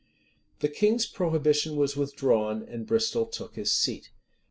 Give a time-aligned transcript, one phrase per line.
[0.61, 4.09] []The king's prohibition was withdrawn, and Bristol took his seat.